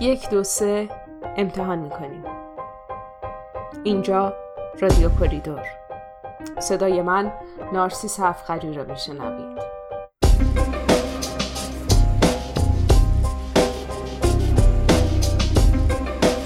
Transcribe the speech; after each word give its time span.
یک 0.00 0.30
دو 0.30 0.44
سه 0.44 0.88
امتحان 1.36 1.78
می‌کنیم. 1.78 2.24
اینجا 3.84 4.32
رادیو 4.80 5.08
کوریدور. 5.08 5.62
صدای 6.58 7.02
من 7.02 7.32
نارسیس 7.72 8.20
هفخری 8.20 8.74
را 8.74 8.84
میشنوید. 8.84 9.58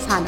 سلام. 0.08 0.24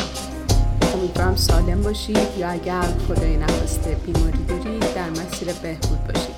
امیدوارم 0.95 1.37
سالم 1.37 1.83
باشید 1.83 2.39
یا 2.39 2.49
اگر 2.49 2.83
خدای 3.09 3.37
نخواسته 3.37 3.91
بیماری 3.91 4.45
دارید 4.45 4.95
در 4.95 5.11
مسیر 5.11 5.49
بهبود 5.63 6.07
باشید. 6.07 6.35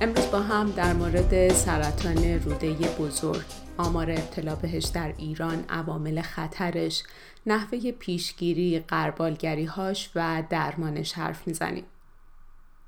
امروز 0.00 0.30
با 0.30 0.38
هم 0.38 0.70
در 0.70 0.92
مورد 0.92 1.52
سرطان 1.52 2.24
روده 2.44 2.72
بزرگ 2.98 3.59
آمار 3.80 4.10
ابتلا 4.10 4.54
بهش 4.54 4.84
در 4.84 5.14
ایران 5.18 5.64
عوامل 5.68 6.22
خطرش 6.22 7.02
نحوه 7.46 7.92
پیشگیری 7.92 8.78
قربالگری 8.78 9.64
هاش 9.64 10.10
و 10.14 10.42
درمانش 10.50 11.12
حرف 11.12 11.46
می‌زنیم. 11.46 11.84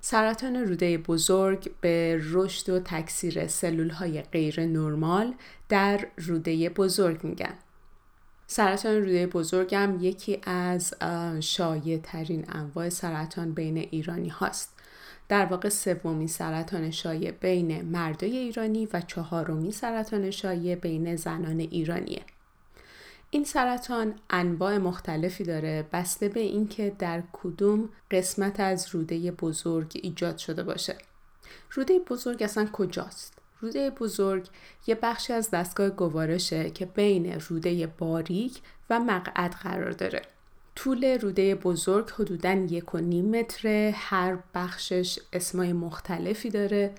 سرطان 0.00 0.56
روده 0.56 0.98
بزرگ 0.98 1.74
به 1.80 2.20
رشد 2.30 2.70
و 2.70 2.80
تکثیر 2.80 3.47
سلول 3.47 3.91
های 3.91 4.23
غیر 4.23 4.66
نرمال 4.66 5.34
در 5.69 6.06
روده 6.16 6.69
بزرگ 6.69 7.24
میگن. 7.24 7.55
سرطان 8.47 8.95
روده 8.95 9.27
بزرگ 9.27 9.74
هم 9.74 9.98
یکی 10.00 10.41
از 10.42 10.95
شایع 11.41 11.98
ترین 12.02 12.45
انواع 12.48 12.88
سرطان 12.88 13.52
بین 13.52 13.78
ایرانی 13.78 14.28
هاست. 14.28 14.81
در 15.32 15.46
واقع 15.46 15.68
سومین 15.68 16.27
سرطان 16.27 16.91
شایع 16.91 17.30
بین 17.30 17.82
مردای 17.82 18.36
ایرانی 18.36 18.88
و 18.92 19.00
چهارمی 19.00 19.72
سرطان 19.72 20.30
شایع 20.30 20.74
بین 20.74 21.16
زنان 21.16 21.60
ایرانیه. 21.60 22.22
این 23.30 23.45
سرطان 23.45 24.14
انواع 24.30 24.78
مختلفی 24.78 25.45
داره 25.45 25.88
بسته 25.92 26.28
به 26.28 26.41
اینکه 26.41 26.97
در 26.98 27.22
کدوم 27.33 27.89
قسمت 28.11 28.61
از 28.61 28.94
روده 28.94 29.30
بزرگ 29.30 30.00
ایجاد 30.02 30.39
شده 30.39 30.62
باشه. 30.62 30.97
روده 31.70 31.98
بزرگ 31.98 32.42
اصلا 32.42 32.69
کجاست؟ 32.72 33.39
روده 33.61 33.91
بزرگ 33.91 34.48
یه 34.86 34.94
بخشی 34.94 35.33
از 35.33 35.50
دستگاه 35.50 35.91
گوارشه 35.91 36.70
که 36.70 36.86
بین 36.86 37.41
روده 37.48 37.86
باریک 37.86 38.61
و 38.91 39.00
مقعد 39.00 39.52
قرار 39.52 39.91
داره. 39.91 40.22
طول 40.75 41.05
روده 41.05 41.55
بزرگ 41.55 42.11
حدوداً 42.11 42.53
یک 42.53 42.95
و 42.95 42.98
نیم 42.98 43.39
متره 43.39 43.95
هر 43.97 44.39
بخشش 44.55 45.19
اسمای 45.33 45.73
مختلفی 45.73 46.51
داره 46.51 46.95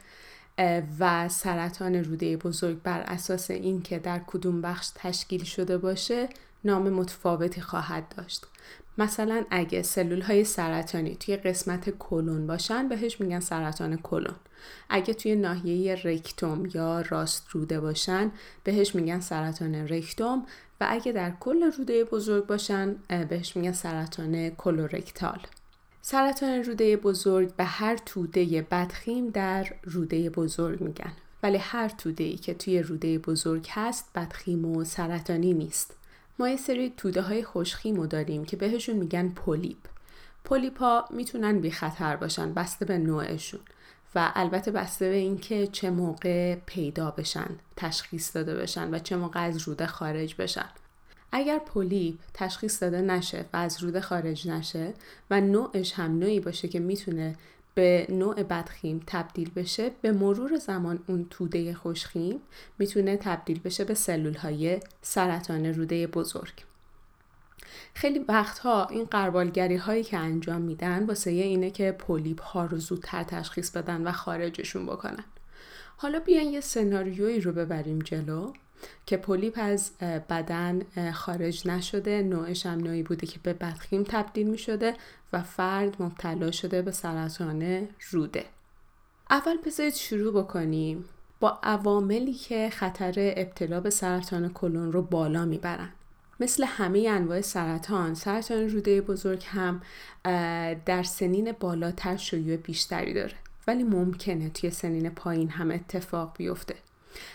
و 0.99 1.29
سرطان 1.29 1.95
روده 1.95 2.37
بزرگ 2.37 2.81
بر 2.81 2.99
اساس 2.99 3.51
اینکه 3.51 3.99
در 3.99 4.21
کدوم 4.27 4.61
بخش 4.61 4.89
تشکیل 4.95 5.43
شده 5.43 5.77
باشه 5.77 6.29
نام 6.63 6.89
متفاوتی 6.89 7.61
خواهد 7.61 8.13
داشت. 8.17 8.45
مثلا 8.97 9.45
اگه 9.49 9.81
سلول 9.81 10.21
های 10.21 10.43
سرطانی 10.43 11.15
توی 11.15 11.37
قسمت 11.37 11.89
کلون 11.89 12.47
باشن 12.47 12.87
بهش 12.87 13.21
میگن 13.21 13.39
سرطان 13.39 13.97
کلون. 13.97 14.35
اگه 14.89 15.13
توی 15.13 15.35
ناحیه 15.35 15.95
رکتوم 15.95 16.69
یا 16.73 17.01
راست 17.01 17.47
روده 17.49 17.79
باشن 17.79 18.31
بهش 18.63 18.95
میگن 18.95 19.19
سرطان 19.19 19.75
رکتوم. 19.75 20.45
و 20.81 20.87
اگه 20.89 21.11
در 21.11 21.31
کل 21.39 21.63
روده 21.63 22.03
بزرگ 22.03 22.45
باشن 22.45 22.95
بهش 23.29 23.55
میگن 23.57 23.71
سرطان 23.71 24.49
کلورکتال. 24.49 25.39
سرطان 26.01 26.63
روده 26.63 26.97
بزرگ 26.97 27.55
به 27.55 27.63
هر 27.63 27.97
توده 27.97 28.67
بدخیم 28.71 29.29
در 29.29 29.73
روده 29.83 30.29
بزرگ 30.29 30.81
میگن. 30.81 31.13
ولی 31.43 31.57
هر 31.57 31.89
توده 31.89 32.23
ای 32.23 32.35
که 32.35 32.53
توی 32.53 32.81
روده 32.81 33.19
بزرگ 33.19 33.67
هست 33.69 34.09
بدخیم 34.15 34.65
و 34.65 34.83
سرطانی 34.83 35.53
نیست. 35.53 35.95
ما 36.39 36.49
یه 36.49 36.57
سری 36.57 36.93
توده 36.97 37.21
های 37.21 37.43
خوشخیم 37.43 38.05
داریم 38.05 38.45
که 38.45 38.57
بهشون 38.57 38.95
میگن 38.95 39.29
پولیپ. 39.29 39.77
پولیپ 40.43 40.79
ها 40.79 41.05
می‌تونن 41.09 41.59
بی 41.59 41.71
خطر 41.71 42.15
باشن 42.15 42.53
بسته 42.53 42.85
به 42.85 42.97
نوعشون 42.97 43.59
و 44.15 44.31
البته 44.35 44.71
بسته 44.71 45.09
به 45.09 45.15
اینکه 45.15 45.67
چه 45.67 45.89
موقع 45.89 46.55
پیدا 46.55 47.11
بشن 47.11 47.49
تشخیص 47.75 48.35
داده 48.35 48.55
بشن 48.55 48.93
و 48.93 48.99
چه 48.99 49.15
موقع 49.15 49.39
از 49.39 49.67
روده 49.67 49.87
خارج 49.87 50.35
بشن. 50.35 50.69
اگر 51.31 51.59
پولیپ 51.59 52.15
تشخیص 52.33 52.83
داده 52.83 53.01
نشه 53.01 53.45
و 53.53 53.57
از 53.57 53.83
روده 53.83 54.01
خارج 54.01 54.47
نشه 54.47 54.93
و 55.29 55.41
نوعش 55.41 55.93
هم 55.93 56.19
نوعی 56.19 56.39
باشه 56.39 56.67
که 56.67 56.79
می‌تونه 56.79 57.35
به 57.75 58.07
نوع 58.09 58.43
بدخیم 58.43 59.03
تبدیل 59.07 59.49
بشه 59.49 59.91
به 60.01 60.11
مرور 60.11 60.57
زمان 60.57 60.99
اون 61.07 61.27
توده 61.29 61.73
خوشخیم 61.73 62.39
می‌تونه 62.79 63.17
تبدیل 63.17 63.59
بشه 63.59 63.83
به 63.83 63.93
سلول 63.93 64.35
های 64.35 64.79
سرطان 65.01 65.65
روده 65.65 66.07
بزرگ. 66.07 66.53
خیلی 67.93 68.19
وقتها 68.19 68.85
این 68.85 69.05
قربالگری 69.05 69.75
هایی 69.75 70.03
که 70.03 70.17
انجام 70.17 70.61
میدن 70.61 71.05
واسه 71.05 71.29
اینه 71.29 71.71
که 71.71 71.91
پولیپ 71.91 72.41
ها 72.41 72.65
رو 72.65 72.77
زودتر 72.77 73.23
تشخیص 73.23 73.71
بدن 73.71 74.07
و 74.07 74.11
خارجشون 74.11 74.85
بکنن. 74.85 75.23
حالا 75.97 76.19
بیاین 76.19 76.53
یه 76.53 76.61
سناریویی 76.61 77.39
رو 77.39 77.51
ببریم 77.51 77.99
جلو. 77.99 78.53
که 79.05 79.17
پولیپ 79.17 79.59
از 79.61 79.91
بدن 80.29 80.81
خارج 81.11 81.67
نشده 81.67 82.23
نوعش 82.23 82.65
هم 82.65 82.79
نوعی 82.79 83.03
بوده 83.03 83.27
که 83.27 83.39
به 83.43 83.53
بدخیم 83.53 84.03
تبدیل 84.03 84.47
می 84.47 84.57
شده 84.57 84.93
و 85.33 85.41
فرد 85.41 86.01
مبتلا 86.01 86.51
شده 86.51 86.81
به 86.81 86.91
سرطان 86.91 87.87
روده. 88.11 88.45
اول 89.29 89.57
بذارید 89.65 89.93
شروع 89.93 90.43
بکنیم 90.43 91.05
با 91.39 91.59
عواملی 91.63 92.33
که 92.33 92.69
خطر 92.69 93.13
ابتلا 93.17 93.79
به 93.79 93.89
سرطان 93.89 94.49
کلون 94.49 94.91
رو 94.91 95.01
بالا 95.01 95.45
می‌برن. 95.45 95.89
مثل 96.39 96.63
همه 96.67 97.07
انواع 97.09 97.41
سرطان 97.41 98.13
سرطان 98.13 98.69
روده 98.69 99.01
بزرگ 99.01 99.43
هم 99.47 99.81
در 100.85 101.03
سنین 101.03 101.51
بالاتر 101.59 102.17
شیوع 102.17 102.57
بیشتری 102.57 103.13
داره. 103.13 103.33
ولی 103.67 103.83
ممکنه 103.83 104.49
توی 104.49 104.69
سنین 104.69 105.09
پایین 105.09 105.49
هم 105.49 105.71
اتفاق 105.71 106.33
بیفته. 106.37 106.75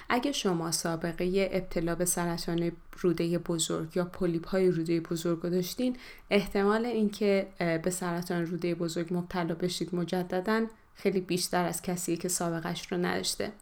اگه 0.09 0.33
شما 0.33 0.71
سابقه 0.71 1.49
ابتلا 1.53 1.95
به 1.95 2.05
سرطان 2.05 2.73
روده 2.99 3.39
بزرگ 3.39 3.97
یا 3.97 4.05
پولیپ 4.05 4.49
های 4.49 4.71
روده 4.71 5.01
بزرگ 5.01 5.43
داشتین 5.43 5.97
احتمال 6.31 6.87
اینکه 6.87 7.47
به 7.59 7.91
سرطان 7.91 8.47
روده 8.47 8.75
بزرگ 8.75 9.15
مبتلا 9.15 9.55
بشید 9.55 9.95
مجددا 9.95 10.67
خیلی 10.95 11.21
بیشتر 11.21 11.65
از 11.65 11.83
کسی 11.83 12.17
که 12.17 12.29
سابقش 12.29 12.93
رو 12.93 12.99
نداشته. 12.99 13.53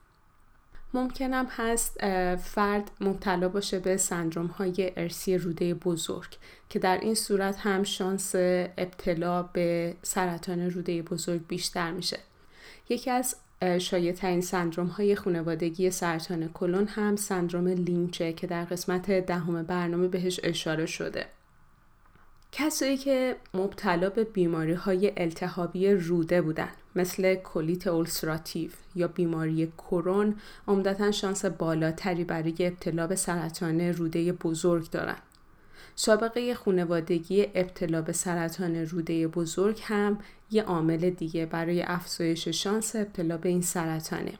ممکنم 0.95 1.47
هست 1.51 2.07
فرد 2.37 2.91
مبتلا 3.01 3.49
باشه 3.49 3.79
به 3.79 3.97
سندروم 3.97 4.47
های 4.47 4.93
ارسی 4.97 5.39
روده 5.39 5.75
بزرگ 5.75 6.37
که 6.69 6.79
در 6.79 6.99
این 6.99 7.15
صورت 7.15 7.59
هم 7.59 7.83
شانس 7.83 8.35
ابتلا 8.79 9.43
به 9.43 9.97
سرطان 10.03 10.61
روده 10.71 11.03
بزرگ 11.03 11.47
بیشتر 11.47 11.91
میشه. 11.91 12.19
یکی 12.89 13.11
از 13.11 13.37
شایع 13.79 14.13
ترین 14.13 14.41
سندروم 14.41 14.87
های 14.87 15.15
خانوادگی 15.15 15.91
سرطان 15.91 16.49
کلون 16.49 16.87
هم 16.87 17.17
سندروم 17.17 17.67
لینچه 17.69 18.33
که 18.33 18.47
در 18.47 18.65
قسمت 18.65 19.11
دهم 19.11 19.63
برنامه 19.63 20.09
بهش 20.09 20.41
اشاره 20.43 20.87
شده. 20.87 21.27
کسایی 22.53 22.97
که 22.97 23.37
مبتلا 23.55 24.11
به 24.11 24.25
بیماری 24.25 24.73
های 24.73 25.13
التهابی 25.17 25.91
روده 25.91 26.43
بودن 26.43 26.69
مثل 26.97 27.35
کلیت 27.35 27.87
اولسراتیو 27.87 28.71
یا 28.95 29.09
بیماری 29.09 29.73
کرون 29.79 30.35
عمدتا 30.69 31.11
شانس 31.11 31.45
بالاتری 31.45 32.25
برای 32.25 32.55
ابتلا 32.61 33.07
به 33.07 33.17
سرطان 33.17 33.81
روده 33.81 34.33
بزرگ 34.33 34.91
دارن. 34.91 35.17
سابقه 35.95 36.55
خونوادگی 36.55 37.47
ابتلا 37.55 38.03
به 38.03 38.13
سرطان 38.13 38.77
روده 38.77 39.29
بزرگ 39.29 39.81
هم 39.85 40.19
یه 40.51 40.63
عامل 40.63 41.11
دیگه 41.11 41.47
برای 41.47 41.83
افزایش 41.83 42.49
شانس 42.49 42.97
ابتلا 42.97 43.37
به 43.37 43.49
این 43.49 43.63
سرطانه. 43.63 44.33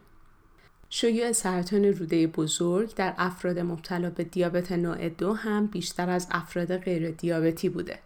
شیوع 0.91 1.33
سرطان 1.33 1.85
روده 1.85 2.27
بزرگ 2.27 2.95
در 2.95 3.15
افراد 3.19 3.59
مبتلا 3.59 4.11
به 4.11 4.25
دیابت 4.25 4.73
نوع 4.73 5.09
دو 5.09 5.33
هم 5.33 5.67
بیشتر 5.67 6.11
از 6.11 6.27
افراد 6.31 6.77
غیر 6.77 7.11
دیابتی 7.11 7.69
بوده. 7.69 7.99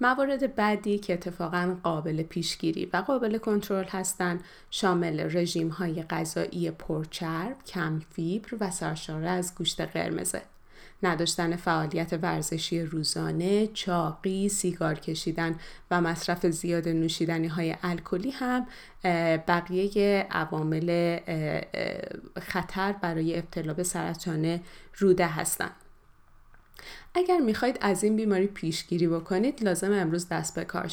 موارد 0.00 0.54
بعدی 0.54 0.98
که 0.98 1.12
اتفاقا 1.12 1.76
قابل 1.82 2.22
پیشگیری 2.22 2.90
و 2.92 2.96
قابل 2.96 3.38
کنترل 3.38 3.84
هستند 3.84 4.44
شامل 4.70 5.36
رژیم 5.36 5.68
های 5.68 6.02
غذایی 6.02 6.70
پرچرب، 6.70 7.64
کم 7.66 8.02
فیبر 8.10 8.48
و 8.60 8.70
سرشار 8.70 9.24
از 9.24 9.54
گوشت 9.54 9.80
قرمزه. 9.80 10.42
نداشتن 11.02 11.56
فعالیت 11.56 12.18
ورزشی 12.22 12.82
روزانه، 12.82 13.66
چاقی، 13.66 14.48
سیگار 14.48 14.94
کشیدن 14.94 15.56
و 15.90 16.00
مصرف 16.00 16.46
زیاد 16.46 16.88
نوشیدنی 16.88 17.48
های 17.48 17.76
الکلی 17.82 18.30
هم 18.30 18.66
بقیه 19.48 20.26
عوامل 20.30 21.18
خطر 22.42 22.92
برای 22.92 23.38
ابتلا 23.38 23.74
به 23.74 23.82
سرطان 23.82 24.60
روده 24.98 25.26
هستند. 25.26 25.74
اگر 27.14 27.38
می‌خواید 27.38 27.78
از 27.80 28.04
این 28.04 28.16
بیماری 28.16 28.46
پیشگیری 28.46 29.08
بکنید 29.08 29.62
لازم 29.62 29.92
امروز 29.92 30.28
دست 30.28 30.54
به 30.54 30.64
کار 30.64 30.88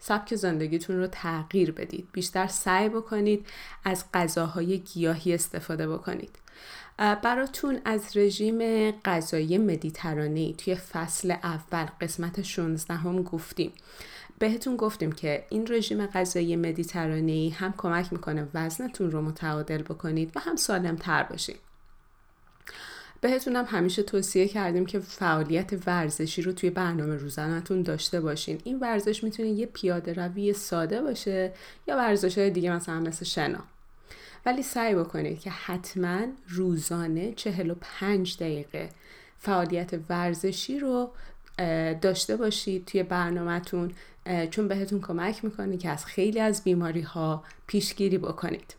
سبک 0.00 0.34
زندگیتون 0.34 0.96
رو 0.96 1.06
تغییر 1.06 1.72
بدید. 1.72 2.08
بیشتر 2.12 2.46
سعی 2.46 2.88
بکنید 2.88 3.46
از 3.84 4.04
غذاهای 4.14 4.78
گیاهی 4.78 5.34
استفاده 5.34 5.88
بکنید. 5.88 6.38
براتون 6.98 7.80
از 7.84 8.16
رژیم 8.16 8.90
غذایی 8.90 9.58
مدیترانه 9.58 10.52
توی 10.52 10.74
فصل 10.74 11.30
اول 11.30 11.86
قسمت 12.00 12.42
16 12.42 12.94
هم 12.94 13.22
گفتیم. 13.22 13.72
بهتون 14.38 14.76
گفتیم 14.76 15.12
که 15.12 15.46
این 15.50 15.66
رژیم 15.70 16.06
غذایی 16.06 16.56
مدیترانه 16.56 17.52
هم 17.58 17.74
کمک 17.76 18.12
می‌کنه 18.12 18.48
وزنتون 18.54 19.10
رو 19.10 19.22
متعادل 19.22 19.82
بکنید 19.82 20.32
و 20.36 20.40
هم 20.40 20.56
سالم 20.56 20.96
تر 20.96 21.22
باشید. 21.22 21.69
بهتونم 23.20 23.64
همیشه 23.68 24.02
توصیه 24.02 24.48
کردیم 24.48 24.86
که 24.86 24.98
فعالیت 24.98 25.70
ورزشی 25.86 26.42
رو 26.42 26.52
توی 26.52 26.70
برنامه 26.70 27.16
روزانهتون 27.16 27.82
داشته 27.82 28.20
باشین. 28.20 28.60
این 28.64 28.78
ورزش 28.78 29.24
می‌تونه 29.24 29.48
یه 29.48 29.66
پیاده 29.66 30.12
روی 30.12 30.52
ساده 30.52 31.02
باشه 31.02 31.52
یا 31.88 31.96
ورزش 31.96 32.38
های 32.38 32.50
دیگه 32.50 32.72
مثلا 32.72 33.00
مثل 33.00 33.24
شنا. 33.24 33.64
ولی 34.46 34.62
سعی 34.62 34.94
بکنید 34.94 35.40
که 35.40 35.50
حتما 35.50 36.20
روزانه 36.48 37.32
45 37.32 38.36
دقیقه 38.36 38.88
فعالیت 39.38 39.90
ورزشی 40.08 40.78
رو 40.78 41.10
داشته 42.00 42.36
باشید 42.36 42.84
توی 42.84 43.02
برنامهتون 43.02 43.92
چون 44.50 44.68
بهتون 44.68 45.00
کمک 45.00 45.44
می‌کنه 45.44 45.76
که 45.76 45.88
از 45.88 46.06
خیلی 46.06 46.40
از 46.40 46.64
بیماری 46.64 47.00
ها 47.00 47.44
پیشگیری 47.66 48.18
بکنید. 48.18 48.74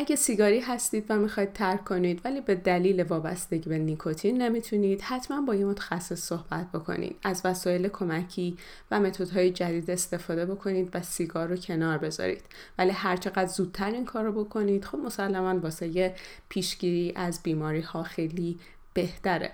اگه 0.00 0.16
سیگاری 0.16 0.60
هستید 0.60 1.04
و 1.08 1.16
می‌خواید 1.16 1.52
ترک 1.52 1.84
کنید 1.84 2.20
ولی 2.24 2.40
به 2.40 2.54
دلیل 2.54 3.02
وابستگی 3.02 3.68
به 3.68 3.78
نیکوتین 3.78 4.42
نمی‌تونید 4.42 5.00
حتما 5.00 5.40
با 5.40 5.54
یه 5.54 5.64
متخصص 5.64 6.20
صحبت 6.20 6.72
بکنید. 6.72 7.16
از 7.22 7.42
وسایل 7.44 7.88
کمکی 7.88 8.56
و 8.90 9.00
متدهای 9.00 9.50
جدید 9.50 9.90
استفاده 9.90 10.46
بکنید 10.46 10.90
و 10.94 11.02
سیگار 11.02 11.48
رو 11.48 11.56
کنار 11.56 11.98
بذارید. 11.98 12.42
ولی 12.78 12.90
هرچقدر 12.90 13.46
زودتر 13.46 13.90
این 13.90 14.04
کار 14.04 14.24
رو 14.24 14.44
بکنید 14.44 14.84
خب 14.84 14.98
مسلما 14.98 15.60
واسه 15.60 16.14
پیشگیری 16.48 17.12
از 17.16 17.40
بیماری 17.42 17.80
ها 17.80 18.02
خیلی 18.02 18.58
بهتره. 18.94 19.52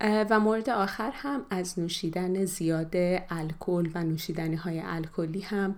و 0.00 0.40
مورد 0.40 0.70
آخر 0.70 1.10
هم 1.14 1.46
از 1.50 1.78
نوشیدن 1.78 2.44
زیاد 2.44 2.92
الکل 3.30 3.90
و 3.94 4.04
نوشیدنی 4.04 4.56
های 4.56 4.82
الکلی 4.84 5.40
هم 5.40 5.74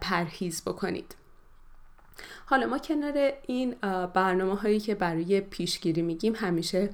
پرهیز 0.00 0.62
بکنید. 0.62 1.14
حالا 2.46 2.66
ما 2.66 2.78
کنار 2.78 3.32
این 3.46 3.74
برنامه 4.14 4.54
هایی 4.54 4.80
که 4.80 4.94
برای 4.94 5.40
پیشگیری 5.40 6.02
میگیم 6.02 6.34
همیشه 6.36 6.90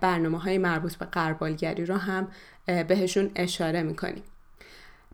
برنامه 0.00 0.38
های 0.38 0.58
مربوط 0.58 0.94
به 0.94 1.06
قربالگری 1.06 1.86
رو 1.86 1.96
هم 1.96 2.28
بهشون 2.66 3.30
اشاره 3.36 3.82
می‌کنیم. 3.82 4.22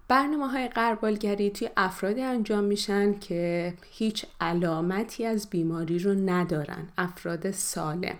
برنامه 0.08 0.48
های 0.48 0.68
قربالگری 0.68 1.50
توی 1.50 1.70
افرادی 1.76 2.22
انجام 2.22 2.64
میشن 2.64 3.18
که 3.18 3.74
هیچ 3.90 4.26
علامتی 4.40 5.26
از 5.26 5.50
بیماری 5.50 5.98
رو 5.98 6.14
ندارن. 6.14 6.88
افراد 6.98 7.50
سالم. 7.50 8.16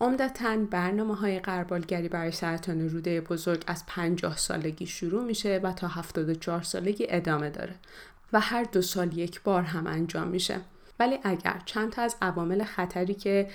عمدتا 0.00 0.56
برنامه 0.56 1.14
های 1.14 1.38
قربالگری 1.38 2.08
برای 2.08 2.32
سرطان 2.32 2.88
روده 2.88 3.20
بزرگ 3.20 3.64
از 3.66 3.86
50 3.86 4.36
سالگی 4.36 4.86
شروع 4.86 5.24
میشه 5.24 5.60
و 5.62 5.72
تا 5.72 5.88
74 5.88 6.62
سالگی 6.62 7.06
ادامه 7.08 7.50
داره. 7.50 7.74
و 8.32 8.40
هر 8.40 8.62
دو 8.64 8.82
سال 8.82 9.18
یک 9.18 9.42
بار 9.42 9.62
هم 9.62 9.86
انجام 9.86 10.28
میشه. 10.28 10.60
ولی 11.00 11.18
اگر 11.22 11.62
چند 11.64 11.92
تا 11.92 12.02
از 12.02 12.16
عوامل 12.22 12.64
خطری 12.64 13.14
که 13.14 13.48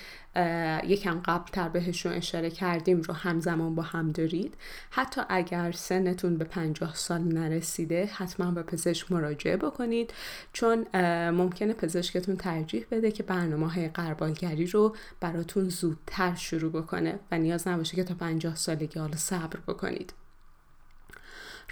یکم 0.86 1.20
قبلتر 1.24 1.68
بهشون 1.68 2.12
اشاره 2.12 2.50
کردیم 2.50 3.00
رو 3.00 3.14
همزمان 3.14 3.74
با 3.74 3.82
هم 3.82 4.12
دارید 4.12 4.54
حتی 4.90 5.20
اگر 5.28 5.72
سنتون 5.72 6.38
به 6.38 6.44
50 6.44 6.94
سال 6.94 7.20
نرسیده 7.20 8.10
حتما 8.14 8.50
به 8.50 8.62
پزشک 8.62 9.12
مراجعه 9.12 9.56
بکنید 9.56 10.14
چون 10.52 10.86
ممکنه 11.30 11.72
پزشکتون 11.72 12.36
ترجیح 12.36 12.86
بده 12.90 13.10
که 13.10 13.22
برنامه 13.22 13.72
های 13.72 13.88
قربالگری 13.88 14.66
رو 14.66 14.96
براتون 15.20 15.68
زودتر 15.68 16.34
شروع 16.34 16.72
بکنه 16.72 17.18
و 17.30 17.38
نیاز 17.38 17.68
نباشه 17.68 17.96
که 17.96 18.04
تا 18.04 18.14
50 18.14 18.56
سالگی 18.56 19.00
حالا 19.00 19.16
صبر 19.16 19.60
بکنید. 19.68 20.23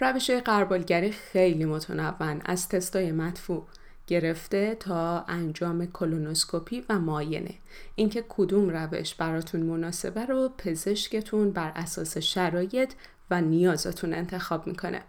روش 0.03 0.31
قربالگری 0.31 1.13
خیلی 1.13 1.65
متنوع 1.65 2.41
از 2.45 2.69
تستای 2.69 3.13
مدفوع 3.13 3.67
گرفته 4.07 4.75
تا 4.75 5.25
انجام 5.29 5.87
کلونوسکوپی 5.87 6.85
و 6.89 6.99
ماینه 6.99 7.55
اینکه 7.95 8.25
کدوم 8.29 8.69
روش 8.69 9.15
براتون 9.15 9.63
مناسبه 9.63 10.27
رو 10.27 10.51
پزشکتون 10.59 11.51
بر 11.51 11.73
اساس 11.77 12.19
شرایط 12.19 12.93
و 13.31 13.41
نیازتون 13.41 14.15
انتخاب 14.15 14.67
می‌کنه. 14.67 15.03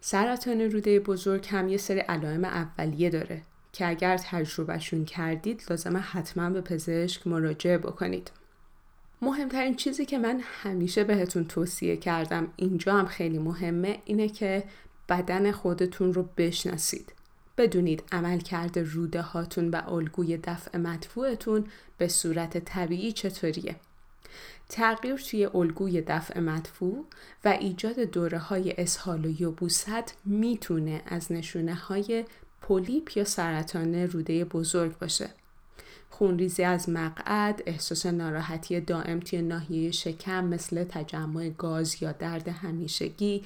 سرطان 0.00 0.60
روده 0.60 1.00
بزرگ 1.00 1.46
هم 1.50 1.68
یه 1.68 1.76
سری 1.76 2.00
علائم 2.00 2.44
اولیه 2.44 3.10
داره 3.10 3.42
که 3.72 3.88
اگر 3.88 4.16
تجربهشون 4.16 5.04
کردید 5.04 5.62
لازمه 5.70 5.98
حتما 5.98 6.50
به 6.50 6.60
پزشک 6.60 7.26
مراجعه 7.26 7.78
بکنید. 7.78 8.30
مهمترین 9.22 9.74
چیزی 9.74 10.06
که 10.06 10.18
من 10.18 10.40
همیشه 10.62 11.04
بهتون 11.04 11.44
توصیه 11.44 11.96
کردم 11.96 12.52
اینجا 12.56 12.94
هم 12.94 13.06
خیلی 13.06 13.38
مهمه 13.38 13.98
اینه 14.04 14.28
که 14.28 14.64
بدن 15.08 15.52
خودتون 15.52 16.14
رو 16.14 16.28
بشناسید. 16.36 17.12
بدونید 17.58 18.02
عمل 18.12 18.38
کرده 18.38 18.82
روده 18.82 19.22
هاتون 19.22 19.70
و 19.70 19.82
الگوی 19.88 20.36
دفع 20.36 20.78
مدفوعتون 20.78 21.64
به 21.98 22.08
صورت 22.08 22.58
طبیعی 22.58 23.12
چطوریه. 23.12 23.76
تغییر 24.68 25.16
توی 25.16 25.44
الگوی 25.44 26.00
دفع 26.00 26.40
مدفوع 26.40 27.04
و 27.44 27.48
ایجاد 27.48 28.00
دوره 28.00 28.38
های 28.38 28.74
اسهال 28.78 29.24
و 29.24 29.42
یبوست 29.42 30.14
می‌تونه 30.24 31.02
از 31.06 31.32
نشونه 31.32 31.74
های 31.74 32.24
پولیپ 32.60 33.16
یا 33.16 33.24
سرطان 33.24 33.94
روده 33.94 34.44
بزرگ 34.44 34.98
باشه. 34.98 35.30
خونریزی 36.18 36.62
از 36.64 36.88
مقعد، 36.88 37.62
احساس 37.66 38.06
ناراحتی 38.06 38.80
دائم 38.80 39.20
توی 39.20 39.42
ناحیه 39.42 39.90
شکم 39.90 40.44
مثل 40.44 40.84
تجمع 40.84 41.48
گاز 41.48 42.02
یا 42.02 42.12
درد 42.12 42.48
همیشگی، 42.48 43.44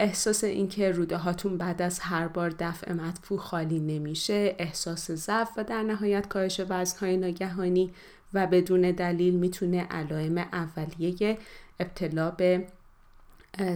احساس 0.00 0.44
اینکه 0.44 0.90
روده 0.90 1.16
هاتون 1.16 1.58
بعد 1.58 1.82
از 1.82 2.00
هر 2.00 2.28
بار 2.28 2.50
دفع 2.50 2.92
مدفوع 2.92 3.38
خالی 3.38 3.80
نمیشه، 3.80 4.54
احساس 4.58 5.10
ضعف 5.10 5.50
و 5.56 5.64
در 5.64 5.82
نهایت 5.82 6.28
کاهش 6.28 6.60
وزنهای 6.68 7.16
ناگهانی 7.16 7.92
و 8.34 8.46
بدون 8.46 8.80
دلیل 8.80 9.34
می‌تونه 9.34 9.86
علائم 9.90 10.38
اولیه 10.38 11.38
ابتلا 11.80 12.30
به 12.30 12.66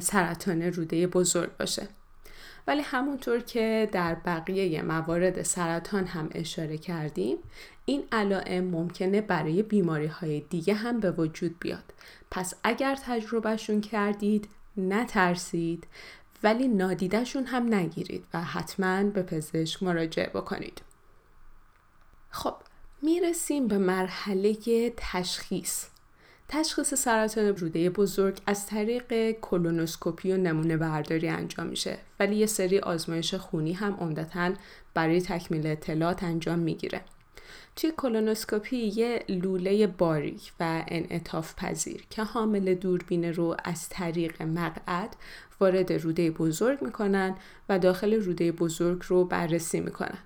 سرطان 0.00 0.62
روده 0.62 1.06
بزرگ 1.06 1.56
باشه. 1.56 1.88
ولی 2.66 2.80
همونطور 2.80 3.40
که 3.40 3.88
در 3.92 4.14
بقیه 4.14 4.82
موارد 4.82 5.42
سرطان 5.42 6.06
هم 6.06 6.28
اشاره 6.34 6.78
کردیم 6.78 7.36
این 7.88 8.04
علائم 8.12 8.64
ممکنه 8.64 9.20
برای 9.20 9.62
بیماری 9.62 10.06
های 10.06 10.40
دیگه 10.40 10.74
هم 10.74 11.00
به 11.00 11.10
وجود 11.10 11.58
بیاد. 11.60 11.94
پس 12.30 12.54
اگر 12.64 12.98
تجربهشون 13.04 13.80
کردید 13.80 14.48
نترسید 14.76 15.86
ولی 16.42 16.68
نادیدهشون 16.68 17.44
هم 17.44 17.74
نگیرید 17.74 18.24
و 18.34 18.42
حتما 18.42 19.04
به 19.04 19.22
پزشک 19.22 19.82
مراجعه 19.82 20.28
بکنید. 20.28 20.80
خب 22.30 22.54
می‌رسیم 23.02 23.68
به 23.68 23.78
مرحله 23.78 24.56
تشخیص. 24.96 25.84
تشخیص 26.48 26.94
سرطان 26.94 27.56
روده 27.56 27.90
بزرگ 27.90 28.40
از 28.46 28.66
طریق 28.66 29.30
کلونوسکوپی 29.30 30.32
و 30.32 30.36
نمونه 30.36 30.76
برداری 30.76 31.28
انجام 31.28 31.66
میشه 31.66 31.98
ولی 32.20 32.36
یه 32.36 32.46
سری 32.46 32.78
آزمایش 32.78 33.34
خونی 33.34 33.72
هم 33.72 33.94
عمدتا 33.94 34.52
برای 34.94 35.20
تکمیل 35.20 35.66
اطلاعات 35.66 36.22
انجام 36.22 36.58
می‌گیره. 36.58 37.00
توی 37.78 37.92
کلونوسکوپی 37.96 38.76
یه 38.76 39.24
لوله 39.28 39.86
باریک 39.86 40.52
و 40.60 40.84
انعطاف 40.88 41.54
پذیر 41.54 42.04
که 42.10 42.22
حامل 42.22 42.74
دوربین 42.74 43.24
رو 43.24 43.56
از 43.64 43.88
طریق 43.88 44.42
مقعد 44.42 45.16
وارد 45.60 45.92
روده 45.92 46.30
بزرگ 46.30 46.82
می‌کنن 46.82 47.34
و 47.68 47.78
داخل 47.78 48.14
روده 48.14 48.52
بزرگ 48.52 49.02
رو 49.06 49.24
بررسی 49.24 49.80
می‌کنن. 49.80 50.18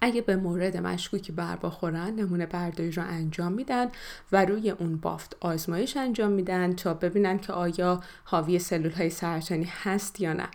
اگه 0.00 0.20
به 0.20 0.36
مورد 0.36 0.76
مشکوکی 0.76 1.32
بر 1.32 1.56
بخورن 1.56 2.10
نمونه 2.10 2.46
برداری 2.46 2.90
رو 2.90 3.02
انجام 3.06 3.52
میدن 3.52 3.88
و 4.32 4.44
روی 4.44 4.70
اون 4.70 4.96
بافت 4.96 5.36
آزمایش 5.40 5.96
انجام 5.96 6.32
میدن 6.32 6.72
تا 6.72 6.94
ببینن 6.94 7.38
که 7.38 7.52
آیا 7.52 8.00
حاوی 8.24 8.58
سلول 8.58 8.92
های 8.92 9.10
سرطانی 9.10 9.68
هست 9.82 10.20
یا 10.20 10.32
نه. 10.32 10.48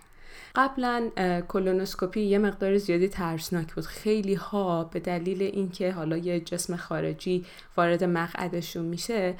قبلا 0.54 1.10
کلونوسکوپی 1.48 2.20
یه 2.20 2.38
مقدار 2.38 2.78
زیادی 2.78 3.08
ترسناک 3.08 3.74
بود. 3.74 3.84
خیلی 3.84 4.34
ها 4.34 4.84
به 4.84 5.00
دلیل 5.00 5.42
اینکه 5.42 5.92
حالا 5.92 6.16
یه 6.16 6.40
جسم 6.40 6.76
خارجی 6.76 7.44
وارد 7.76 8.04
مقعدشون 8.04 8.84
میشه 8.84 9.34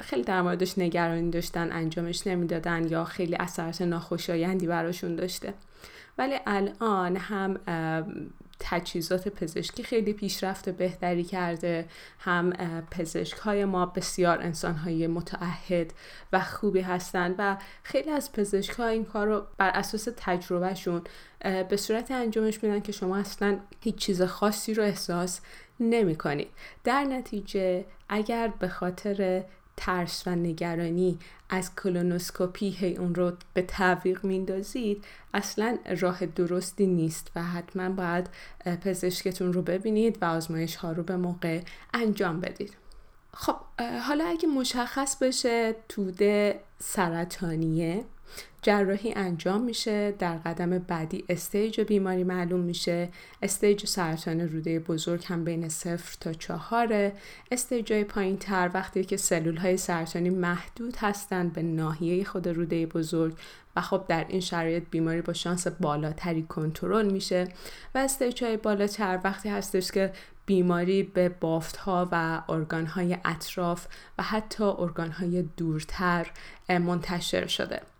خیلی 0.00 0.22
در 0.26 0.42
موردش 0.42 0.78
نگرانی 0.78 1.30
داشتن 1.30 1.72
انجامش 1.72 2.26
نمی‌دادن 2.26 2.88
یا 2.88 3.04
خیلی 3.04 3.36
اثرات 3.36 3.82
ناخوشایندی 3.82 4.66
براشون 4.66 5.16
داشته. 5.16 5.54
ولی 6.18 6.34
الان 6.46 7.16
هم 7.16 7.60
تجهیزات 8.66 9.28
پزشکی 9.28 9.82
خیلی 9.82 10.12
پیشرفت 10.12 10.68
بهتری 10.68 11.24
کرده 11.24 11.86
هم 12.18 12.52
پزشک 12.90 13.38
های 13.38 13.64
ما 13.64 13.86
بسیار 13.86 14.42
انسان 14.42 14.74
های 14.74 15.06
متعهد 15.06 15.92
و 16.32 16.40
خوبی 16.40 16.80
هستند 16.80 17.34
و 17.38 17.56
خیلی 17.82 18.10
از 18.10 18.32
پزشک 18.32 18.70
ها 18.70 18.86
این 18.86 19.04
کار 19.04 19.26
رو 19.26 19.46
بر 19.58 19.68
اساس 19.68 20.08
تجربهشون 20.16 21.02
به 21.68 21.76
صورت 21.76 22.10
انجامش 22.10 22.62
میدن 22.62 22.80
که 22.80 22.92
شما 22.92 23.16
اصلا 23.16 23.58
هیچ 23.80 23.94
چیز 23.94 24.22
خاصی 24.22 24.74
رو 24.74 24.82
احساس 24.82 25.40
نمی 25.80 26.16
کنید. 26.16 26.48
در 26.84 27.04
نتیجه 27.04 27.84
اگر 28.08 28.52
به 28.58 28.68
خاطر 28.68 29.44
ترس 29.76 30.22
و 30.26 30.30
نگرانی 30.30 31.18
از 31.48 31.74
کولونوسکوپی 31.74 32.70
هی 32.70 32.96
اون 32.96 33.14
رو 33.14 33.32
به 33.54 33.62
تعویق 33.62 34.24
میندازید 34.24 35.04
اصلا 35.34 35.78
راه 36.00 36.26
درستی 36.26 36.86
نیست 36.86 37.30
و 37.36 37.42
حتما 37.42 37.88
باید 37.88 38.28
پزشکتون 38.80 39.52
رو 39.52 39.62
ببینید 39.62 40.18
و 40.20 40.24
آزمایش 40.24 40.76
ها 40.76 40.92
رو 40.92 41.02
به 41.02 41.16
موقع 41.16 41.60
انجام 41.94 42.40
بدید. 42.40 42.72
خب 43.34 43.56
حالا 44.02 44.24
اگه 44.24 44.48
مشخص 44.48 45.16
بشه 45.16 45.74
توده 45.88 46.60
سرطانیه 46.78 48.04
جراحی 48.64 49.12
انجام 49.16 49.60
میشه 49.60 50.12
در 50.18 50.36
قدم 50.36 50.78
بعدی 50.78 51.24
stage 51.28 51.80
بیماری 51.80 52.24
معلوم 52.24 52.60
میشه. 52.60 53.08
stage 53.42 53.86
سرطان 53.86 54.40
روده 54.40 54.80
بزرگ 54.80 55.24
هم 55.26 55.44
بین 55.44 55.68
صفر 55.68 56.16
تا 56.20 56.32
چهاره. 56.32 57.12
stage 57.52 57.92
های 57.92 58.04
پایین 58.04 58.36
تر 58.36 58.70
وقتی 58.74 59.04
که 59.04 59.16
سلول 59.16 59.56
های 59.56 59.76
سرطانی 59.76 60.30
محدود 60.30 60.96
هستند 60.96 61.52
به 61.52 61.62
ناحیه 61.62 62.24
خود 62.24 62.48
روده 62.48 62.86
بزرگ 62.86 63.38
و 63.76 63.80
خب 63.80 64.04
در 64.08 64.26
این 64.28 64.40
شرایط 64.40 64.84
بیماری 64.90 65.22
با 65.22 65.32
شانس 65.32 65.66
بالاتری 65.66 66.42
کنترل 66.42 67.12
میشه. 67.12 67.48
و 67.94 67.98
stage 67.98 68.44
های 68.44 68.56
بالاتر 68.56 69.20
وقتی 69.24 69.48
هستش 69.48 69.90
که 69.90 70.12
بیماری 70.46 71.02
به 71.02 71.28
بافت 71.28 71.76
ها 71.76 72.08
و 72.12 72.42
ارگان 72.48 72.86
های 72.86 73.16
اطراف 73.24 73.86
و 74.18 74.22
حتی 74.22 74.64
ارگان 74.64 75.10
های 75.10 75.42
دورتر 75.56 76.30
منتشر 76.68 77.46
شده. 77.46 77.93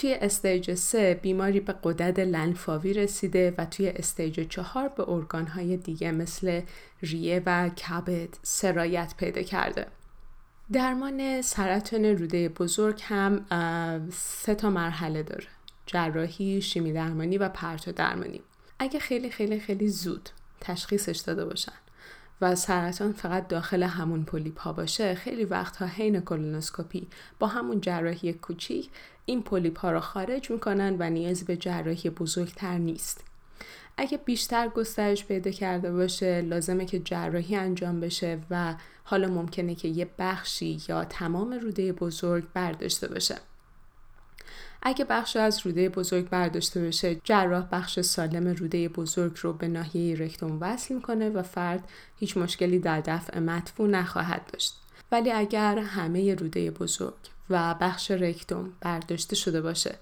توی 0.00 0.14
stage 0.14 0.74
3 0.74 1.14
بیماری 1.22 1.60
به 1.60 1.74
غدد 1.82 2.18
لنفاوی 2.18 2.92
رسیده 2.92 3.54
و 3.58 3.64
توی 3.64 3.88
stage 3.88 4.40
4 4.48 4.88
به 4.88 5.10
ارگانهای 5.10 5.76
دیگه 5.76 6.12
مثل 6.12 6.60
ریه 7.02 7.42
و 7.46 7.68
کبد 7.68 8.28
سرایت 8.42 9.14
پیدا 9.16 9.42
کرده. 9.42 9.86
درمان 10.72 11.42
سرطان 11.42 12.04
روده 12.04 12.48
بزرگ 12.48 13.00
هم 13.04 13.46
سه 14.12 14.54
تا 14.54 14.70
مرحله 14.70 15.22
داره. 15.22 15.46
جراحی، 15.86 16.62
شیمی 16.62 16.92
درمانی 16.92 17.38
و 17.38 17.48
پرتو 17.48 17.92
درمانی. 17.92 18.40
اگه 18.78 18.98
خیلی 18.98 19.30
خیلی 19.30 19.60
خیلی 19.60 19.88
زود 19.88 20.30
تشخیصش 20.60 21.18
داده 21.18 21.44
باشن 21.44 21.72
و 22.40 22.54
سرطان 22.54 23.12
فقط 23.12 23.48
داخل 23.48 23.82
همون 23.82 24.24
پولیپ 24.24 24.60
ها 24.60 24.72
باشه 24.72 25.14
خیلی 25.14 25.44
وقتها 25.44 25.86
حین 25.86 26.20
کولونوسکوپی 26.20 27.08
با 27.38 27.46
همون 27.46 27.80
جراحی 27.80 28.32
کوچیک 28.32 28.90
این 29.24 29.42
پولیپ 29.42 29.78
ها 29.78 29.90
را 29.90 30.00
خارج 30.00 30.50
می‌کنن 30.50 30.96
و 30.98 31.10
نیازی 31.10 31.44
به 31.44 31.56
جراحی 31.56 32.10
بزرگتر 32.10 32.78
نیست. 32.78 33.24
اگه 33.96 34.18
بیشتر 34.18 34.68
گسترش 34.68 35.24
پیدا 35.24 35.50
کرده 35.50 35.92
باشه 35.92 36.40
لازمه 36.40 36.84
که 36.86 36.98
جراحی 36.98 37.56
انجام 37.56 38.00
بشه 38.00 38.38
و 38.50 38.74
حالا 39.04 39.28
ممکنه 39.28 39.74
که 39.74 39.88
یه 39.88 40.08
بخشی 40.18 40.80
یا 40.88 41.04
تمام 41.04 41.52
روده 41.52 41.92
بزرگ 41.92 42.44
برداشته 42.54 43.08
باشه. 43.08 43.36
اگه 44.82 45.04
بخش 45.04 45.36
از 45.36 45.66
روده 45.66 45.88
بزرگ 45.88 46.28
برداشته 46.28 46.80
بشه 46.82 47.14
جراح 47.24 47.68
بخش 47.72 48.00
سالم 48.00 48.48
روده 48.48 48.88
بزرگ 48.88 49.38
رو 49.40 49.52
به 49.52 49.68
ناحیه 49.68 50.16
رکتوم 50.16 50.58
وصل 50.60 50.94
می‌کنه 50.94 51.30
و 51.30 51.42
فرد 51.42 51.88
هیچ 52.16 52.36
مشکلی 52.36 52.78
در 52.78 53.00
دفع 53.00 53.38
مدفوع 53.38 53.88
نخواهد 53.88 54.50
داشت. 54.52 54.74
ولی 55.12 55.32
اگر 55.32 55.78
همه 55.78 56.34
روده 56.34 56.70
بزرگ 56.70 57.14
و 57.50 57.74
بخش 57.80 58.10
رکتوم 58.10 58.72
برداشته 58.80 59.36
شده 59.36 59.60
باشه 59.60 59.94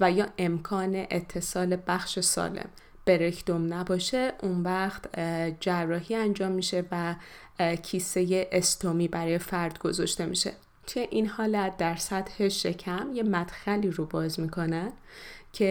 و 0.00 0.10
یا 0.10 0.26
امکان 0.38 1.06
اتصال 1.10 1.76
بخش 1.86 2.18
سالم 2.20 2.68
به 3.04 3.18
رکتوم 3.18 3.74
نباشه 3.74 4.32
اون 4.42 4.62
وقت 4.62 5.20
جراحی 5.60 6.14
انجام 6.14 6.52
میشه 6.52 6.84
و 6.90 7.14
کیسه 7.76 8.48
استومی 8.52 9.08
برای 9.08 9.38
فرد 9.38 9.78
گذاشته 9.78 10.26
میشه. 10.26 10.52
توی 10.86 11.02
این 11.10 11.26
حالت 11.26 11.76
در 11.76 11.96
سطح 11.96 12.48
شکم 12.48 13.10
یه 13.14 13.22
مدخلی 13.22 13.90
رو 13.90 14.06
باز 14.06 14.40
می‌کنن 14.40 14.92
که 15.52 15.64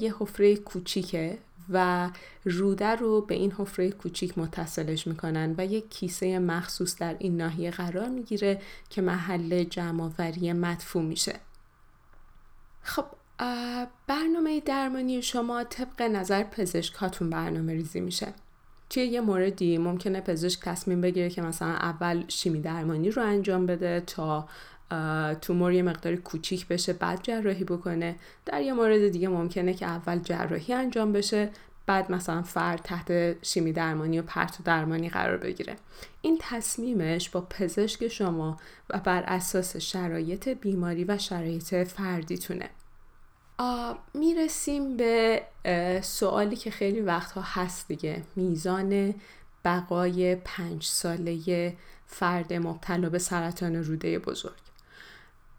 یه 0.00 0.14
حفره 0.18 0.56
کوچیکه 0.56 1.38
و 1.68 2.10
روده 2.44 2.86
رو 2.88 3.20
به 3.20 3.34
این 3.34 3.52
حفره 3.52 3.90
کوچیک 3.90 4.38
متصلش 4.38 5.06
می‌کنن 5.06 5.54
و 5.58 5.66
یک 5.66 5.90
کیسه 5.90 6.38
مخصوص 6.38 6.96
در 6.96 7.16
این 7.18 7.36
ناحیه 7.36 7.70
قرار 7.70 8.08
می‌گیره 8.08 8.60
که 8.90 9.02
محل 9.02 9.64
جمعآوری 9.64 10.52
مدفوع 10.52 11.02
میشه. 11.02 11.34
خب 12.82 13.04
برنامه 14.06 14.60
درمانی 14.60 15.22
شما 15.22 15.64
طبق 15.64 16.02
نظر 16.02 16.42
پزشک 16.42 16.94
هاتون 16.94 17.30
برنامه 17.30 17.72
ریزی 17.72 18.00
میشه. 18.00 18.34
توی 18.90 19.04
یه 19.04 19.20
موردی 19.20 19.78
ممکنه 19.78 20.20
پزشک 20.20 20.60
تصمیم 20.60 21.00
بگیره 21.00 21.30
که 21.30 21.42
مثلا 21.42 21.68
اول 21.68 22.24
شیمی 22.28 22.60
درمانی 22.60 23.10
رو 23.10 23.22
انجام 23.22 23.66
بده 23.66 24.00
تا 24.00 24.48
تومور 25.40 25.72
یه 25.72 25.82
مقدار 25.82 26.16
کوچیک 26.16 26.68
بشه 26.68 26.92
بعد 26.92 27.22
جراحی 27.22 27.64
بکنه. 27.64 28.16
در 28.44 28.62
یه 28.62 28.72
مورد 28.72 29.08
دیگه 29.08 29.28
ممکنه 29.28 29.74
که 29.74 29.86
اول 29.86 30.18
جراحی 30.18 30.74
انجام 30.74 31.12
بشه 31.12 31.50
بعد 31.86 32.12
مثلا 32.12 32.42
فرد 32.42 32.80
تحت 32.84 33.36
شیمی 33.44 33.72
درمانی 33.72 34.18
و 34.18 34.22
پرتو 34.22 34.62
درمانی 34.62 35.08
قرار 35.08 35.36
بگیره. 35.36 35.76
این 36.22 36.38
تصمیمش 36.40 37.30
با 37.30 37.40
پزشک 37.40 38.08
شما 38.08 38.56
و 38.90 38.98
بر 38.98 39.22
اساس 39.22 39.76
شرایط 39.76 40.48
بیماری 40.48 41.04
و 41.04 41.18
شرایط 41.18 41.74
فردیتونه. 41.74 42.68
می‌رسیم 44.14 44.96
به 44.96 45.42
سوالی 46.02 46.56
که 46.56 46.70
خیلی 46.70 47.00
وقتها 47.00 47.40
هست 47.44 47.88
دیگه. 47.88 48.22
میزان 48.36 49.14
بقای 49.64 50.36
پنج 50.36 50.84
ساله 50.84 51.76
فرد 52.06 52.52
مبتلا 52.52 53.10
به 53.10 53.18
سرطان 53.18 53.76
روده 53.76 54.18
بزرگ. 54.18 54.52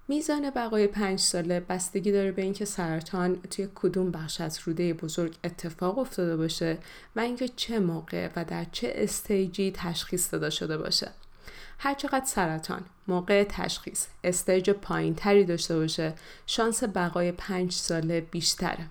میزان 0.08 0.50
بقای 0.50 0.88
پنج 0.88 1.20
ساله 1.20 1.60
بستگی 1.60 2.12
داره 2.12 2.32
به 2.32 2.42
اینکه 2.42 2.66
سرطان 2.66 3.42
توی 3.42 3.68
کدوم 3.76 4.12
بخش 4.12 4.42
از 4.42 4.60
روده 4.66 4.94
بزرگ 4.94 5.36
اتفاق 5.44 5.98
افتاده 5.98 6.38
باشه 6.38 6.78
و 7.16 7.20
اینکه 7.20 7.48
چه 7.48 7.80
موقع 7.80 8.30
و 8.36 8.46
در 8.46 8.66
چه 8.72 8.94
stage 8.96 9.59
ی 9.59 9.72
تشخیص 9.76 10.34
داده 10.34 10.50
شده 10.50 10.78
باشه. 10.78 11.12
هرچقدر 11.78 12.26
سرطان 12.26 12.86
موقع 13.08 13.44
تشخیص 13.44 14.06
stage 14.24 14.70
پایین 14.70 15.16
تری 15.16 15.46
داشته 15.46 15.76
باشه 15.76 16.14
شانس 16.48 16.84
بقای 16.84 17.32
پنج 17.32 17.72
ساله 17.72 18.22
بیشتره. 18.22 18.88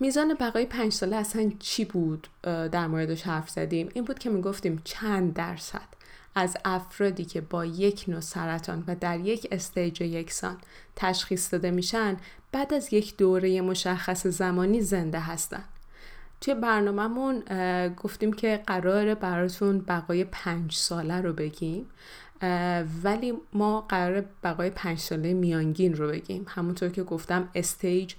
میزان 0.00 0.34
بقای 0.34 0.66
پنج 0.66 0.92
ساله 0.92 1.16
اصلا 1.16 1.52
چی 1.58 1.84
بود؟ 1.84 2.28
در 2.42 2.86
موردش 2.86 3.22
حرف 3.22 3.50
زدیم. 3.50 3.88
این 3.94 4.04
بود 4.04 4.18
که 4.18 4.30
می‌گفتیم 4.30 4.80
چند 4.84 5.34
درصد 5.34 5.88
از 6.34 6.56
افرادی 6.64 7.24
که 7.24 7.40
با 7.40 7.64
یک 7.64 8.04
نوع 8.08 8.20
سرطان 8.20 8.84
و 8.86 8.94
در 8.94 9.20
یک 9.20 9.48
stage 9.50 10.00
یکسان 10.00 10.58
تشخیص 10.96 11.52
داده 11.52 11.70
میشن 11.70 12.16
بعد 12.52 12.74
از 12.74 12.92
یک 12.92 13.16
دوره 13.16 13.60
مشخص 13.60 14.26
زمانی 14.26 14.80
زنده 14.80 15.20
هستن. 15.20 15.64
توی 16.42 16.54
برنامهمون 16.54 17.42
گفتیم 17.94 18.32
که 18.32 18.62
قرار 18.66 19.14
براتون 19.14 19.78
بقای 19.78 20.24
پنج 20.24 20.74
ساله 20.74 21.20
رو 21.20 21.32
بگیم 21.32 21.86
ولی 23.02 23.34
ما 23.52 23.80
قرار 23.80 24.24
بقای 24.44 24.70
پنج 24.70 24.98
ساله 24.98 25.34
میانگین 25.34 25.94
رو 25.94 26.08
بگیم. 26.08 26.44
همونطور 26.48 26.88
که 26.88 27.02
گفتم 27.02 27.48
stage 27.54 28.14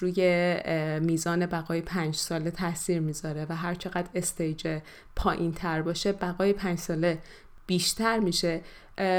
روی 0.00 0.56
میزان 1.00 1.46
بقای 1.46 1.80
پنج 1.80 2.14
ساله 2.14 2.50
تاثیر 2.50 3.00
می‌ذاره 3.00 3.46
و 3.48 3.56
هر 3.56 3.74
چقدر 3.74 4.08
stage 4.14 4.78
پایین 5.16 5.52
تر 5.52 5.82
باشه 5.82 6.12
بقای 6.12 6.52
پنج 6.52 6.78
ساله 6.78 7.18
بیشتر 7.66 8.18
میشه. 8.18 8.60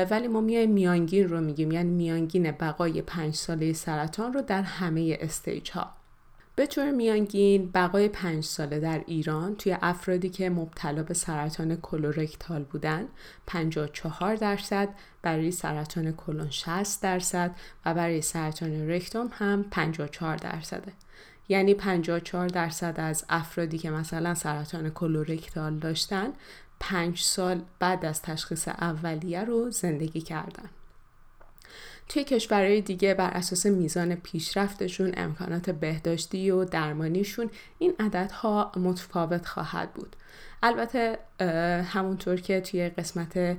ولی 0.09 0.27
ما 0.27 0.41
میایم 0.41 0.71
میانگین 0.71 1.29
رو 1.29 1.41
میگیم 1.41 1.71
یعنی 1.71 1.89
میانگین 1.89 2.51
بقای 2.51 3.01
پنج 3.01 3.35
ساله 3.35 3.73
سرطان 3.73 4.33
رو 4.33 4.41
در 4.41 4.61
همه 4.61 5.17
stage 5.21 5.71
ها 5.71 5.93
به 6.55 6.67
طور 6.67 6.91
میانگین 6.91 7.71
بقای 7.71 8.07
پنج 8.09 8.43
ساله 8.43 8.79
در 8.79 9.03
ایران 9.07 9.55
توی 9.55 9.77
افرادی 9.81 10.29
که 10.29 10.49
مبتلا 10.49 11.03
به 11.03 11.13
سرطان 11.13 11.75
کلورکتال 11.75 12.63
بودن 12.63 13.07
54 13.45 14.35
درصد 14.35 14.89
برای 15.21 15.51
سرطان 15.51 16.11
کلون 16.11 16.49
60 16.49 17.01
درصد 17.01 17.51
و 17.85 17.93
برای 17.93 18.21
سرطان 18.21 18.89
رکتوم 18.89 19.29
هم 19.31 19.65
54 19.71 20.37
درصده. 20.37 20.91
یعنی 21.49 21.73
54 21.73 22.47
درصد 22.47 22.95
از 22.97 23.25
افرادی 23.29 23.77
که 23.77 23.89
مثلا 23.89 24.33
سرطان 24.33 24.89
کلورکتال 24.89 25.79
داشتن 25.79 26.29
5 26.79 27.21
سال 27.21 27.61
بعد 27.79 28.05
از 28.05 28.21
تشخیص 28.21 28.67
اولیه 28.67 29.43
رو 29.43 29.71
زندگی 29.71 30.21
کردن. 30.21 30.69
توی 32.09 32.23
کشورهای 32.23 32.81
دیگه 32.81 33.13
بر 33.13 33.29
اساس 33.29 33.65
میزان 33.65 34.15
پیشرفتشون 34.15 35.13
امکانات 35.17 35.69
بهداشتی 35.69 36.51
و 36.51 36.65
درمانیشون 36.65 37.49
این 37.79 37.93
عددها 37.99 38.71
متفاوت 38.77 39.45
خواهد 39.45 39.93
بود. 39.93 40.15
البته 40.63 41.19
همونطور 41.83 42.35
که 42.35 42.61
توی 42.61 42.89
قسمت 42.89 43.57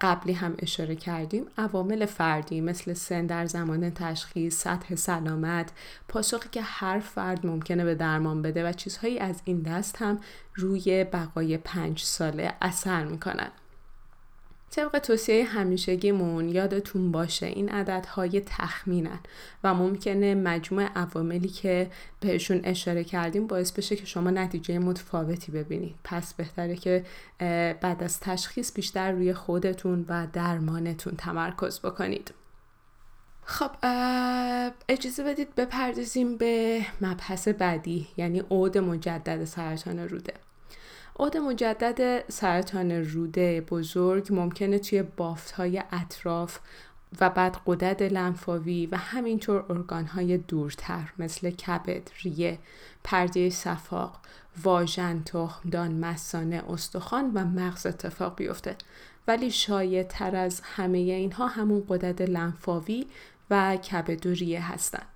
قبلی 0.00 0.32
هم 0.32 0.54
اشاره 0.58 0.96
کردیم 0.96 1.46
عوامل 1.58 2.06
فردی 2.06 2.60
مثل 2.60 2.92
سن 2.92 3.26
در 3.26 3.46
زمان 3.46 3.90
تشخیص 3.90 4.62
سطح 4.62 4.94
سلامت 4.94 5.72
پاسخی 6.08 6.48
که 6.52 6.62
هر 6.62 6.98
فرد 6.98 7.46
ممکنه 7.46 7.84
به 7.84 7.94
درمان 7.94 8.42
بده 8.42 8.68
و 8.68 8.72
چیزهایی 8.72 9.18
از 9.18 9.42
این 9.44 9.62
دست 9.62 10.02
هم 10.02 10.20
روی 10.54 11.04
بقای 11.04 11.56
پنج 11.56 12.00
ساله 12.02 12.54
اثر 12.62 13.04
می‌کنن. 13.04 13.50
طبق 14.74 14.98
توصیه 14.98 15.44
همیشگیمون 15.44 16.48
یادتون 16.48 17.12
باشه 17.12 17.46
این 17.46 17.68
عددهای 17.68 18.40
تخمینن 18.40 19.18
و 19.64 19.74
ممکنه 19.74 20.34
مجموع 20.34 20.84
عواملی 20.84 21.48
که 21.48 21.90
بهشون 22.20 22.60
اشاره 22.64 23.04
کردیم 23.04 23.46
باعث 23.46 23.72
بشه 23.72 23.96
که 23.96 24.06
شما 24.06 24.30
نتیجه 24.30 24.78
متفاوتی 24.78 25.52
ببینید. 25.52 25.94
پس 26.04 26.34
بهتره 26.34 26.76
که 26.76 27.04
بعد 27.80 28.02
از 28.02 28.20
تشخیص 28.20 28.72
بیشتر 28.72 29.12
روی 29.12 29.34
خودتون 29.34 30.04
و 30.08 30.26
درمانتون 30.32 31.14
تمرکز 31.16 31.80
بکنید. 31.80 32.34
خب 33.44 33.70
اجازه 34.88 35.24
بدید 35.24 35.54
بپردازیم 35.54 36.36
به 36.36 36.80
مبحث 37.00 37.48
بعدی 37.48 38.08
یعنی 38.16 38.40
عود 38.40 38.78
مجدد 38.78 39.44
سرطان 39.44 39.98
روده. 39.98 40.34
عود 41.18 41.36
مجدد 41.36 42.30
سرطان 42.30 42.92
روده 42.92 43.60
بزرگ 43.60 44.26
ممکنه 44.30 44.78
توی 44.78 45.02
بافت 45.02 45.50
های 45.50 45.82
اطراف 45.92 46.58
و 47.20 47.30
بعد 47.30 47.56
قدرت 47.66 48.02
لنفاوی 48.02 48.86
و 48.86 48.96
همینطور 48.96 49.64
ارگان 49.68 50.36
دورتر 50.48 51.12
مثل 51.18 51.50
کبد، 51.50 52.10
ریه، 52.22 52.58
پرده 53.04 53.50
صفاق، 53.50 54.20
واژن، 54.62 55.22
تخمدان، 55.22 55.92
مسانه، 55.92 56.62
استخوان 56.68 57.30
و 57.34 57.44
مغز 57.44 57.86
اتفاق 57.86 58.36
بیفته 58.36 58.76
ولی 59.28 59.50
شایع 59.50 60.02
تر 60.02 60.36
از 60.36 60.60
همه 60.64 60.98
اینها 60.98 61.46
همون 61.46 61.84
قدرت 61.88 62.20
لنفاوی 62.20 63.06
و 63.50 63.76
کبد 63.76 64.26
و 64.26 64.30
ریه 64.30 64.72
هستند. 64.72 65.13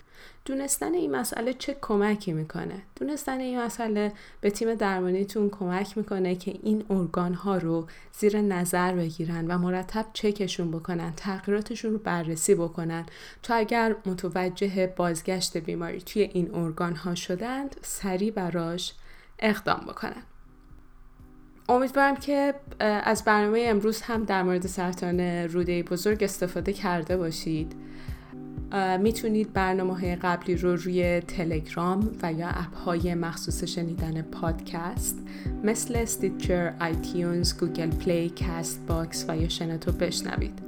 دونستن 0.49 0.95
این 0.95 1.17
مسئله 1.17 1.53
چه 1.53 1.77
کمکی 1.81 2.33
می‌کنه؟ 2.33 2.83
دونستن 2.97 3.41
این 3.41 3.61
مسئله 3.61 4.13
به 4.41 4.51
تیم 4.51 4.75
درمانیتون 4.75 5.51
کمک 5.51 5.99
می‌کنه 5.99 6.35
که 6.35 6.59
این 6.63 6.85
ارگان 6.91 7.35
ها 7.35 7.57
رو 7.57 7.87
زیر 8.13 8.41
نظر 8.41 8.95
بگیرن 8.95 9.47
و 9.47 9.59
مرتب 9.59 10.07
چکشون 10.13 10.71
بکنن 10.71 11.13
تغییراتشون 11.17 11.93
رو 11.93 11.99
بررسی 11.99 12.55
بکنن. 12.55 13.07
تا 13.43 13.55
اگر 13.55 13.97
متوجه 14.07 14.95
بازگشت 14.97 15.57
بیماری 15.57 16.01
توی 16.01 16.23
این 16.23 16.55
ارگان 16.55 16.97
ها 16.97 17.15
شدند 17.15 17.77
سریع 17.83 18.31
براش 18.31 18.95
اقدام 19.39 19.81
بکنن. 19.89 20.23
امیدوارم 21.69 22.17
که 22.17 22.55
از 22.81 23.25
برنامه 23.25 23.65
امروز 23.67 24.01
هم 24.03 24.25
در 24.25 24.43
مورد 24.43 24.67
سرطان 24.67 25.21
روده 25.21 25.83
بزرگ 25.83 26.25
استفاده 26.25 26.73
کرده 26.73 27.17
باشید. 27.17 27.73
می‌تونید 29.01 29.53
برنامه 29.53 29.99
های 29.99 30.17
قبلی 30.17 30.57
رو 30.57 30.77
روی 30.77 31.21
تلگرام 31.21 32.11
و 32.23 32.33
یا 32.33 32.49
اپ 32.49 32.75
های 32.75 33.15
مخصوص 33.15 33.65
شنیدن 33.65 34.23
پادکست 34.23 35.19
مثل 35.65 36.05
Stitcher، 36.05 36.75
iTunes، 36.81 37.59
Google 37.59 37.91
Play، 37.91 38.33
Castbox 38.37 39.25
و 39.29 39.37
یا 39.37 39.49
شنوتو 39.49 39.93
بشنوید. 39.93 40.59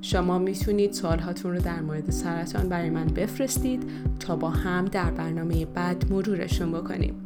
شما 0.00 0.38
می‌تونید 0.38 0.92
سوالهاتون 0.92 1.52
رو 1.52 1.60
در 1.60 1.80
مورد 1.80 2.10
سرطان 2.10 2.68
برای 2.68 2.90
من 2.90 3.06
بفرستید 3.06 3.82
تا 4.20 4.36
با 4.36 4.50
هم 4.50 4.84
در 4.84 5.10
برنامه 5.10 5.66
بعد 5.66 6.12
مرورشون 6.12 6.72
بکنیم. 6.72 7.23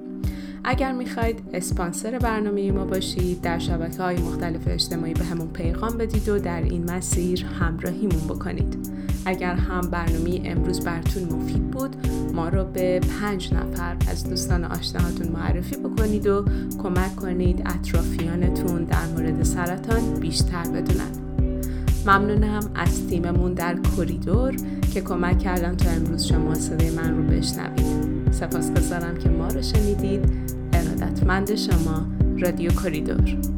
اگر 0.64 0.92
می‌خواید 0.92 1.42
اسپانسر 1.52 2.18
برنامه 2.18 2.72
ما 2.72 2.84
باشید 2.84 3.40
در 3.40 3.58
شبکه 3.58 4.02
های 4.02 4.16
مختلف 4.16 4.60
اجتماعی 4.66 5.14
بهمون 5.14 5.48
پیغام 5.48 5.98
بدید 5.98 6.28
و 6.28 6.38
در 6.38 6.62
این 6.62 6.90
مسیر 6.90 7.44
همراهیمون 7.60 8.24
بکنید. 8.28 8.98
اگر 9.24 9.54
هم 9.54 9.80
برنامه 9.80 10.40
امروز 10.44 10.80
براتون 10.80 11.22
مفید 11.24 11.70
بود 11.70 11.96
ما 12.34 12.48
رو 12.48 12.64
به 12.64 13.00
پنج 13.20 13.54
نفر 13.54 13.96
از 14.10 14.24
دوستان 14.24 14.64
آشناهاتون 14.64 15.28
معرفی 15.28 15.76
بکنید 15.76 16.26
و 16.26 16.44
کمک 16.82 17.16
کنید 17.16 17.62
اطرافیانتون 17.66 18.84
در 18.84 19.06
مورد 19.06 19.42
سرطان 19.42 20.14
بیشتر 20.20 20.62
بدونن. 20.62 21.10
ممنونم 22.06 22.70
از 22.74 23.06
تیممون 23.06 23.54
در 23.54 23.78
کریدور 23.96 24.56
که 24.94 25.00
کمک 25.00 25.38
کردن 25.38 25.76
تا 25.76 25.90
امروز 25.90 26.24
شما 26.24 26.54
صدای 26.54 26.90
من 26.90 27.16
رو 27.16 27.22
بشنوید. 27.22 28.08
سپاسگزارم 28.30 29.18
که 29.18 29.28
ما 29.28 29.48
رو 29.48 29.62
شنیدید. 29.62 30.47
ارادتمند 31.08 31.54
شما 31.54 32.06
رادیو 32.38 32.70
کریدور 32.70 33.57